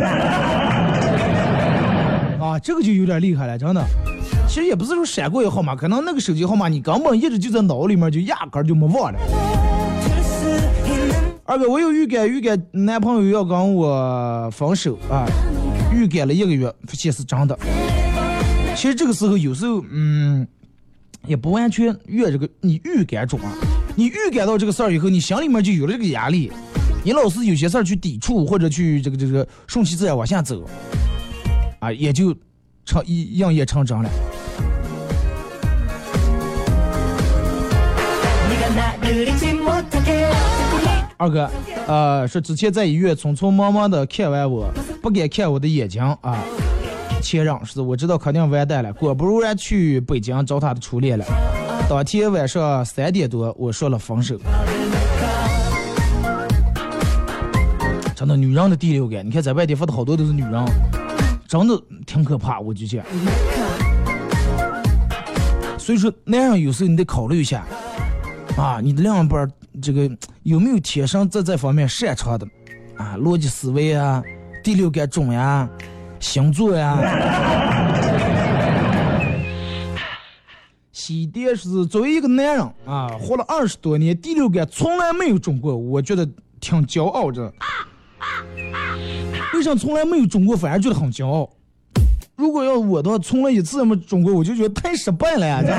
[2.40, 3.80] 啊，这个就有点厉害了，真的。
[4.48, 9.20] 其实也不是说闪过一个号码，可能那个手机号码你根本一直就在脑子里面，就压根儿就没忘了。
[11.44, 15.24] 二哥，我有预感，预感男朋友要跟我分手啊。
[16.02, 17.56] 预感了一个月，发现是真的。
[18.74, 20.44] 其实这个时候有时候，嗯，
[21.28, 23.52] 也不完全越这个你预感中啊。
[23.94, 26.50] 你预感到这个事儿以后，你心里面就有了这个压力，
[27.04, 30.68] 你老是有些事儿去抵触或者去这个这个顺其自然往下走，
[31.78, 32.34] 啊，也就
[32.84, 34.10] 成一样也成真了。
[38.48, 38.56] 你
[41.22, 41.48] 二哥，
[41.86, 44.68] 呃，是之前在医院匆匆忙忙的看完我，
[45.00, 46.36] 不敢看我的眼睛啊，
[47.22, 51.24] 前任是我知道肯定完蛋了，果不如然去北京找他的初恋了。
[51.88, 54.36] 当天晚上三点多，我说了分手。
[58.16, 60.64] 真的，女人的第六感，你看在外地发的好多都是女人，
[61.46, 63.04] 真的挺可怕，我就讲。
[65.78, 67.64] 所以说，男人有时候你得考虑一下，
[68.56, 69.50] 啊，你的另一半
[69.80, 70.10] 这个
[70.42, 72.46] 有没有天生在这方面擅长的，
[72.96, 74.22] 啊，逻辑思维啊，
[74.62, 75.68] 第六感重呀，
[76.20, 76.98] 星座呀。
[80.92, 86.28] 西爹是作为一个男人啊，活了二十多年，第六感从来没有中过，我觉得
[86.60, 87.52] 挺骄傲的。
[89.54, 91.50] 为啥从来没有中过，反而觉得很骄傲？
[92.36, 95.60] 如果要我的话，从来一次没中过，我就觉得太失败了呀！
[95.60, 95.74] 这别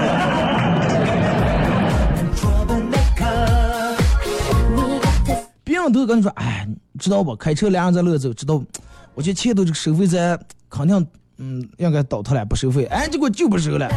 [5.84, 6.68] 人都跟你说，哎，
[7.00, 7.36] 知道不？
[7.36, 8.62] 开车俩人在路走，知道？
[9.14, 11.08] 我这前头这个收费站肯定，
[11.38, 12.86] 嗯，应该倒他了，不收费。
[12.86, 13.90] 哎，结果就不收了。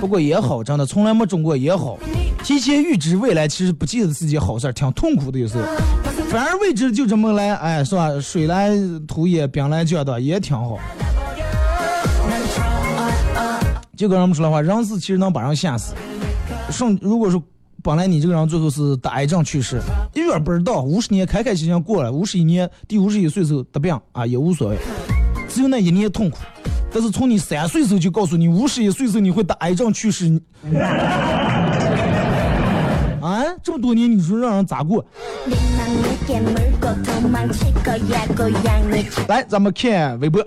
[0.00, 1.98] 不过也好，真的，从来没中过也好。
[2.42, 5.62] 提前预知未来，其实不记得自己好事儿，挺痛苦的有时候。
[6.28, 8.20] 反而未知就这么来，哎，是吧？
[8.20, 8.70] 水来
[9.08, 10.78] 土掩，兵来将挡，也挺好。
[13.96, 15.94] 就跟人们说的话，人死其实能把人吓死。
[16.70, 17.42] 剩如果说
[17.86, 19.78] 本来你这个人最后是得癌症去世，
[20.14, 24.78] 一点不知道，五十年开开心心过了，五十一年，第五十一岁时候得病啊，也无所谓，
[25.50, 26.38] 只有那一年痛苦。
[26.90, 30.40] 但是从你三岁时候就告诉你，五十一岁时候你会得癌症去世。
[33.20, 35.04] 啊，这么多年你说让人咋过？
[39.28, 40.42] 来，咱们看微博。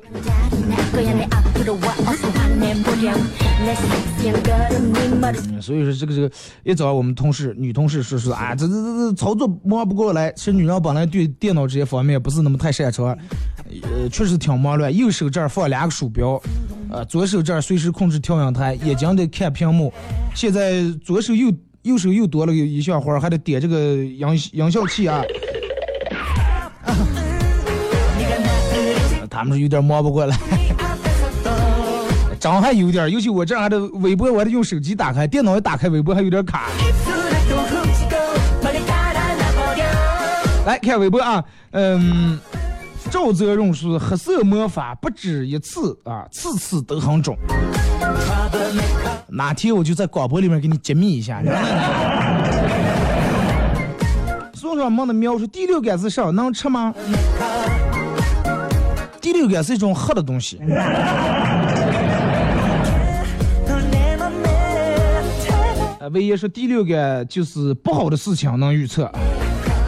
[5.62, 6.32] 所以说这个这个
[6.64, 10.32] 一早我们同事女同事说说啊，这这这这操作忙不过来。
[10.32, 13.16] 其实女人本来对电脑这些方面不是那么太擅长，
[13.84, 14.96] 呃，确实挺忙乱。
[14.96, 16.42] 右手这儿放两个鼠标，
[16.90, 19.94] 呃，左手这儿随时控制调音台，眼睛得看屏幕。
[20.36, 21.54] 现在左手又。
[21.84, 25.24] 右手又多了一小花，还得点这个音音效器啊！
[29.30, 30.38] 他们是有点忙不过来，
[32.48, 36.70] 账还有点，尤其我这还得微博，我还得用手机打开，电脑一打开微博还有点卡。
[40.66, 42.40] 来看微博啊，嗯。
[43.10, 47.34] 赵泽荣是黑色魔法不止一次啊，次次都很准。
[49.28, 51.42] 哪天我就在广播里面给你揭秘一下。
[54.54, 56.24] 送上梦的描述，第六感是啥？
[56.32, 56.94] 能吃吗？
[59.22, 60.60] 第六感是一种黑的东西。
[66.12, 69.12] 唯一说第六个就是不好的事情能预测，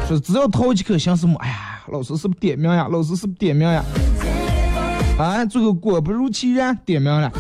[0.08, 1.66] 说只要掏几颗心思么，哎呀。
[1.92, 2.88] 老师是不点名呀？
[2.92, 3.84] 老师是不点名呀？
[5.18, 7.32] 啊，最后果不如其然点名了。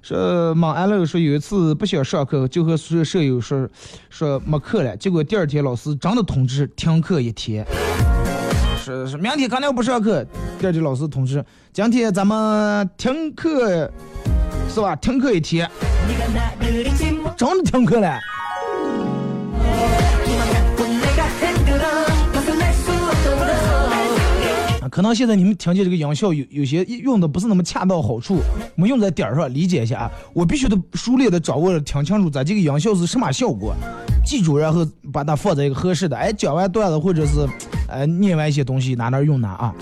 [0.00, 3.68] 说马安乐说有一次不想上课，就和宿舍舍友说
[4.08, 7.62] 说没课了，结果第二天老师真的通知停课一天。
[8.82, 10.24] 说是明天肯定不上课。
[10.58, 11.44] 第二天老师通知
[11.74, 13.92] 今天咱们停课，
[14.70, 14.96] 是吧？
[14.96, 15.70] 停课一天，
[17.36, 18.18] 真的听课了。
[24.90, 28.40] 可能现在你们听见这个音效有有些用的不是那么恰到好处，
[28.74, 30.10] 没用在点儿上，理解一下啊！
[30.32, 33.76] 我必须得熟练的掌握了，听清楚咱这个音效是什么效果，
[34.24, 36.16] 记住，然后把它放在一个合适的。
[36.16, 37.46] 哎，讲完段子或者是，
[37.88, 39.72] 呃，念完一些东西拿那儿用拿啊。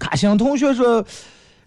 [0.00, 1.04] 卡星同学说，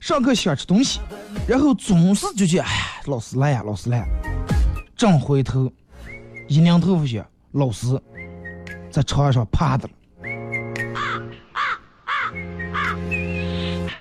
[0.01, 0.99] 上课想吃东西，
[1.47, 4.03] 然后总是就觉哎呀，老师来呀，老师来。
[4.97, 5.71] 正回头，
[6.47, 8.01] 一拧头发去，老师
[8.89, 9.93] 在床上趴着了。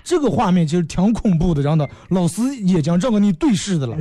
[0.03, 1.87] 这个画面其实挺恐怖的，真的。
[2.09, 3.95] 老师眼睛正跟你对视的了，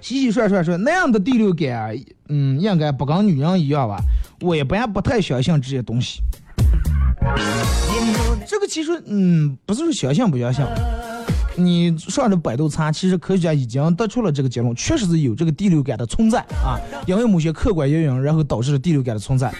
[0.00, 1.98] 洗洗涮涮说那样的第六感，
[2.28, 4.00] 嗯，应该不跟女人一样吧？
[4.40, 6.20] 我一般不太相信这些东西。
[8.46, 10.64] 这个其实，嗯，不是说相信不相信。
[11.56, 19.52] 你上着百度查，其实科学家已经得出了这个结论，确实是有这个第六感的存在啊，因为某些客观原因，然后导致了第六感的存在。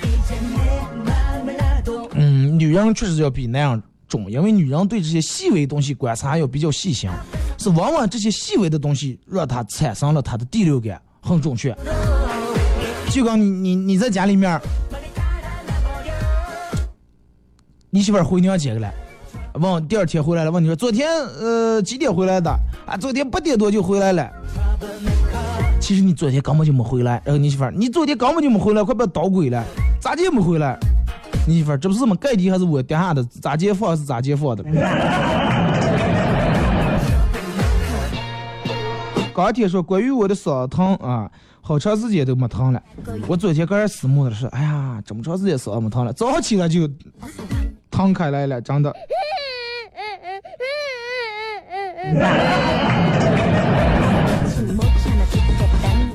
[2.15, 7.11] 嗯，女人确实要比男人重，因为女人对这些细微东西观察要比较细心，
[7.59, 11.77] 是往往这些细微的东西让她产生了她的第六感很准确。
[13.11, 14.59] 就刚你你你在家里面，
[17.93, 18.89] 你媳妇回娘家去了。
[19.55, 22.49] 问第二天回来了，问你说昨天呃几点回来的？
[22.87, 24.31] 啊，昨天八点多就回来了。
[25.81, 29.65] 其实你昨天根本就没回来，然后你媳妇儿，你昨天根本就没回来，快不要捣鬼了，
[30.01, 30.79] 咋就没回来？
[31.49, 33.25] 你媳妇儿，这不是么盖地还是我跌下的？
[33.25, 34.63] 咋接放是咋接放的？
[39.35, 41.29] 钢铁说，关于我的嗓子疼啊，
[41.63, 42.83] 好长时间都没疼了。
[43.29, 46.89] 我昨天刚私募的是，哎呀，这么长时间嗓子没疼了，早上起来就
[47.91, 48.93] 疼开来了，真的。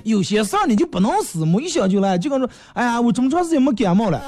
[0.04, 4.22] 有些事儿你就不能私募，一想就来，就跟说，哎呀，我这么长时间没感冒了。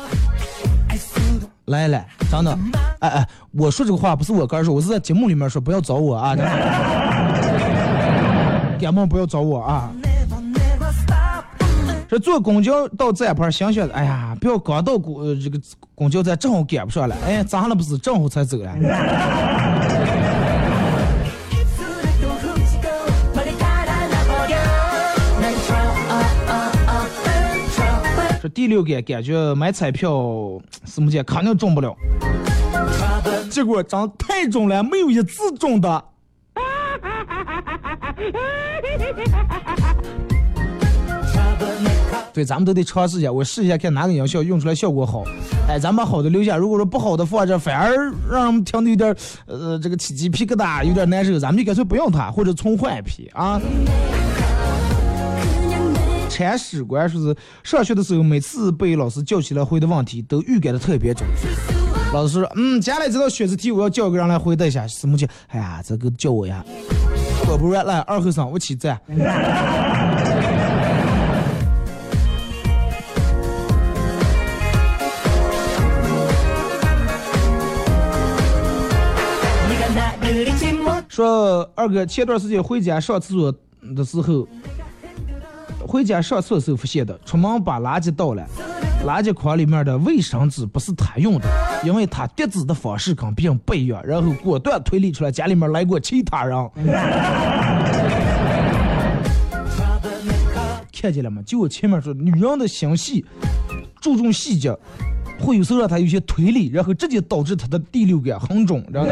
[1.66, 2.58] 来来，真的，
[3.00, 6.36] 哎哎，我说这个话不是我刚说，我是在节目里面说，不要找我啊。
[8.80, 9.92] 感冒不要找我啊！
[12.10, 15.60] 这坐公交到站牌，想想，哎呀，不要刚到公这个
[15.94, 18.74] 公交站正好赶不上了，哎，咋了不是正好才走了？
[28.40, 30.12] 说第六感感觉买彩票
[30.86, 31.94] 四目姐肯定中不了，
[33.50, 36.06] 结果真太中了，没有一次中的。
[42.38, 45.24] 对，咱们都得尝试一下，我试一下看哪个药效用出来效果好。
[45.68, 49.16] 哎，咱把好的留下，如果说不好的放这，反而让人听的有点
[49.48, 53.60] 呃这个起鸡皮疙瘩，有点难受，咱们就干脆不用它，或者重换一批啊。
[56.30, 61.28] 铲屎官说是上学的时候，每次被老师叫起来回的问题，都预感的特别准。
[62.14, 64.86] 老师说，嗯，接下来这道选择题我要叫个人来回答一下。
[64.88, 65.26] 什么叫？
[65.48, 66.64] 哎呀，这个叫我呀。
[67.50, 69.02] 我不然来，二后生我起站。
[81.18, 83.52] 说二哥前段时间回家上厕所
[83.96, 84.48] 的时候，
[85.80, 88.48] 回家上厕所时候发现的，出门把垃圾倒了，
[89.04, 91.48] 垃圾筐里面的卫生纸不是他用的，
[91.84, 96.70] 因为他叠纸的方式跟别人不一样，然后果断推理出来家里面来过其他人。
[100.94, 101.42] 看见了吗？
[101.44, 103.26] 就我前面说，女人的心细，
[104.00, 104.72] 注重细节，
[105.40, 109.10] 会有时候让她有些推理，然后直接导致她的第六感很重，知道吗？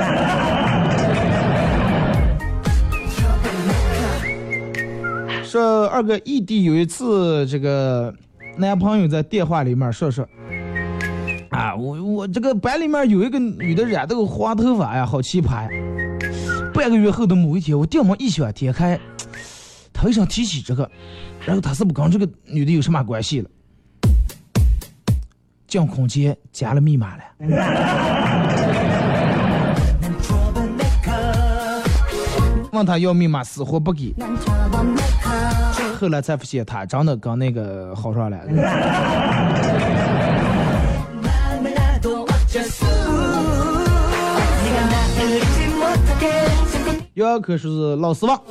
[5.56, 8.14] 说二哥异地有一次，这个
[8.58, 10.28] 男朋友在电话里面说说，
[11.50, 15.70] 啊，我我这个班里面有一个女的染这个黄头发呀，好奇葩呀。
[16.74, 19.00] 半个月后的某一天，我电门一响，点开，
[19.94, 20.92] 头上提起这个，
[21.46, 23.50] 然后他是不跟这个女的有什么关系了？
[25.68, 27.24] 进空间加了密码了。
[32.76, 34.14] 问他要密码，死活不给。
[35.98, 38.38] 后来才发现，他真的跟那个好上了。
[47.14, 48.42] 姚可是老师吧？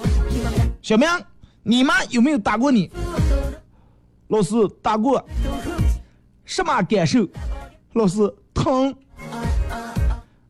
[0.80, 1.06] 小明，
[1.62, 2.90] 你妈有没有打过你？
[4.28, 5.22] 老师打过。
[6.46, 7.28] 什么感受？
[7.92, 8.94] 老师疼。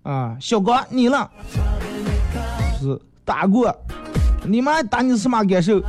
[0.05, 1.29] 啊，小刚你呢？
[2.79, 3.75] 是打过。
[4.43, 5.83] 你们打你什么感受？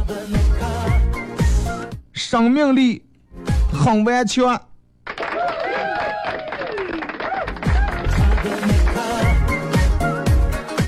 [2.14, 3.06] 生命力
[3.72, 4.60] 很顽强，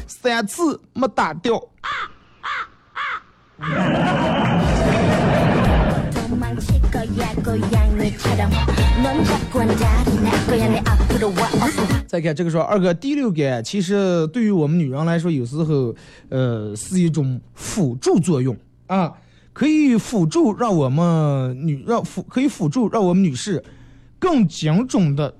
[0.07, 1.57] 三次没打掉。
[1.57, 1.89] 啊
[2.41, 2.49] 啊
[3.59, 4.66] 啊
[12.07, 15.95] 再看这个说，二哥第六感，其实对于我们女人来说，有时候
[16.29, 18.55] 呃是一种辅助作用
[18.87, 19.11] 啊。
[19.53, 23.63] 可以辅助让我们女让辅可以辅助让我们女士
[24.19, 25.33] 更精准的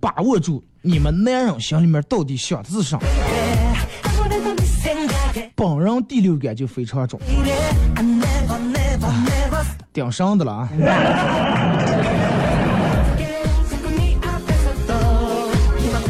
[0.00, 3.06] 把握住你们男人心里面到底想的是什么。
[5.54, 7.20] 本人第六感就非常重，
[9.96, 10.68] 顶上的了啊。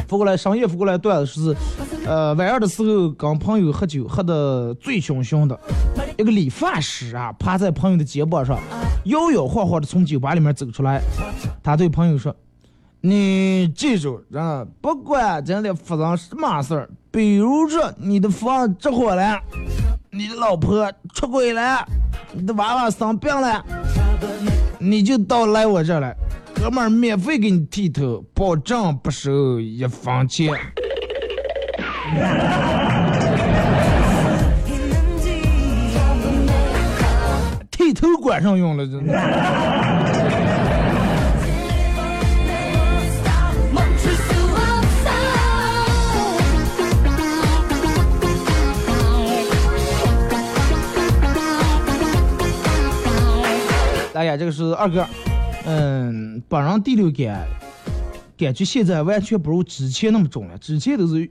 [0.09, 1.57] 扶过来，深夜扶过来段子是，
[2.05, 5.57] 呃，晚上的时候跟朋友喝酒，喝的醉醺醺的。
[6.19, 8.59] 一个理发师啊，趴在朋友的肩膀上，
[9.05, 11.01] 摇摇晃晃的从酒吧里面走出来。
[11.63, 12.35] 他对朋友说
[13.03, 19.41] ：“你记住，啊，不管今天发生什么事儿，比如说你的房着火了，
[20.17, 21.87] 你的老婆出轨了，
[22.33, 23.63] 你的娃娃生病了，
[24.79, 26.17] 你就到来我这来，
[26.55, 30.55] 哥们儿免费给你剃头，保证不收一分钱。
[37.71, 39.13] 剃头管上用了，真的。
[54.17, 55.07] 大家这个是二哥，
[55.67, 57.47] 嗯，本人第六感，
[58.35, 60.57] 感觉现在完全不如之前那么重了。
[60.57, 61.31] 之前都是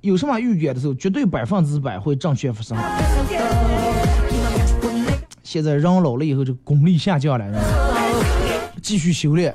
[0.00, 2.78] 有什么预感的时候，绝对百分之百会正确发生。
[5.42, 7.60] 现在人老了以后，这功力下降了，
[8.80, 9.52] 继续修炼。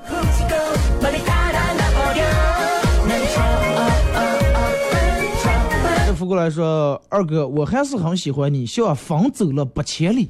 [6.05, 10.27] 这扶过来说，二哥，我还是很喜欢你，像风走了八千里，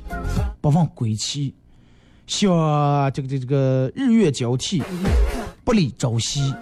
[0.62, 1.56] 不忘归期。
[2.26, 4.82] 像这个这个这个日月交替，
[5.64, 6.54] 不离朝夕，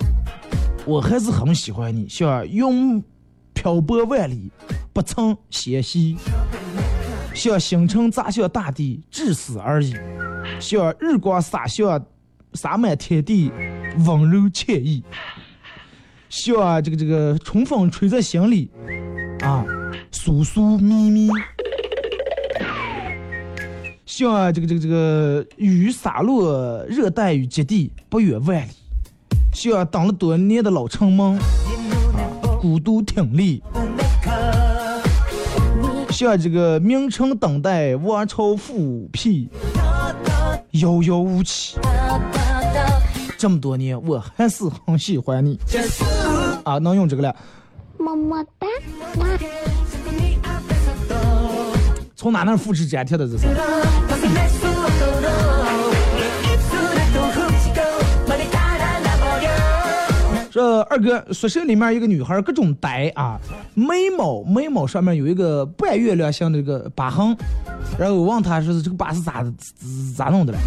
[0.86, 2.10] 我还是很喜欢你。
[2.10, 3.04] 像云
[3.54, 4.52] 漂泊万里，
[4.92, 6.18] 不曾歇息；
[7.34, 9.94] 像星辰砸向大地，至死而已；
[10.60, 12.04] 像日光洒向
[12.54, 13.52] 洒满天地，
[14.06, 15.04] 温柔惬意；
[16.28, 18.72] 像这个这个春风吹在心里，
[19.42, 19.64] 啊，
[20.12, 21.30] 酥酥咪咪。
[24.22, 28.72] 像这个这个这个雨洒落热带雨极地不远万里，
[29.52, 31.40] 像等了多年的老城门，
[32.60, 33.64] 孤独挺立，
[36.12, 39.50] 像这个名城等待王朝复辟，
[40.74, 41.80] 遥遥无期。
[43.40, 45.58] 这么多年，我还是很喜欢你
[46.64, 47.36] 啊，能用这个了。
[47.98, 48.68] 么么哒。
[52.16, 53.48] 从哪那复制粘贴的这是？
[60.54, 63.40] 这二哥宿舍里面一个女孩各种呆啊，
[63.74, 67.36] 眉毛眉毛上面有一个半月亮形的这个疤痕，
[67.98, 69.46] 然后我问她说是这个疤是咋
[70.16, 70.60] 咋弄的了？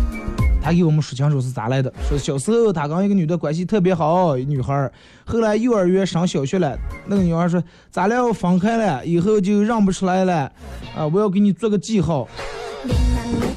[0.62, 1.92] 他给我们说清楚是咋来的。
[2.08, 4.90] 说小时候他跟一个女的关系特别好，女孩
[5.26, 6.74] 后来幼儿园上小学了，
[7.06, 10.50] 那个女孩说咱俩要分开了，以后就认不出来了，
[10.96, 12.26] 啊，我要给你做个记号。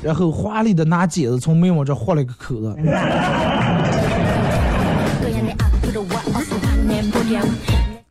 [0.01, 2.75] 然后华丽的拿剪子从眉毛这划了一个口子。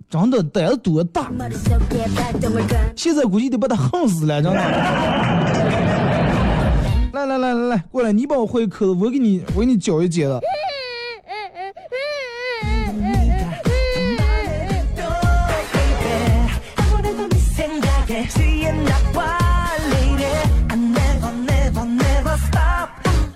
[0.09, 1.31] 真的胆子多大？
[2.95, 4.59] 现在估计得把他恨死了，真的。
[7.13, 8.13] 来来来来来，过来！
[8.13, 10.41] 你帮我换一口子，我给你，我给你教一剪子。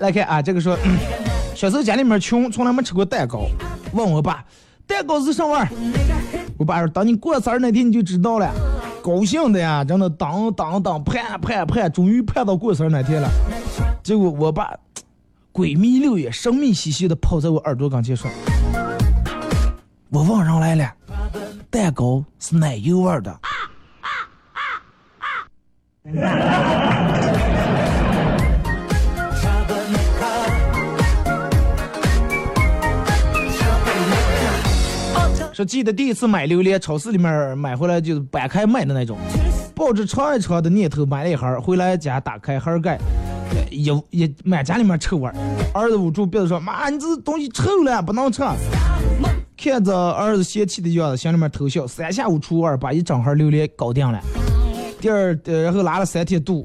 [0.01, 0.77] 来看啊，这个说，
[1.55, 3.47] 小时候家里面穷，从来没吃过蛋糕。
[3.93, 4.45] 问我爸，
[4.87, 5.69] 蛋糕是什么？
[6.59, 8.51] 我爸说，等你过生日那天你就知道了。
[9.03, 13.29] 高兴的呀，真的当当当，盼盼盼，终于盼到过生日那天了。
[14.03, 14.73] 结果我爸
[15.53, 18.31] 鬼迷六眼、神秘兮兮的跑在我耳朵跟前说
[20.09, 20.91] ：“我问人来了，
[21.69, 23.39] 蛋糕是奶油味的。”
[35.61, 39.19] 说记得第一次买榴莲，超市里面买回来就是掰开卖的那种，
[39.75, 42.99] 抱着尝一尝的念头买了一盒，回来家打开盒盖。
[43.71, 45.35] 一一满家里面臭味儿，
[45.75, 48.43] 儿子捂住鼻子说：“妈，你这东西臭了，不能吃。”
[49.59, 51.87] 看着儿子嫌弃的样子，心里面偷笑。
[51.87, 54.19] 三下五除二，把一整盒榴莲搞定了。
[54.99, 56.65] 第二，然后拉了三天肚，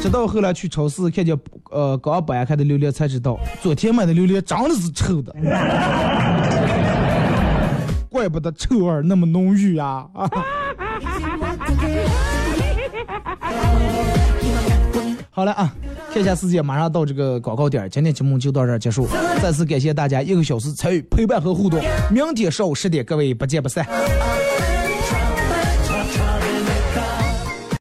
[0.00, 1.36] 直到后来去超市看见
[1.72, 5.34] 呃刚掰开的榴莲，才知道昨天买的榴莲真的是臭的，
[8.16, 10.06] 怪不得臭味那么浓郁啊！
[15.30, 15.70] 好了啊，
[16.14, 19.06] 看一下时间，马上到这个广告点今天节目就到这儿结束。
[19.42, 21.78] 再次感谢大家一个小时参与陪伴和互动。
[22.10, 23.86] 明天上午十点，各位不见不散。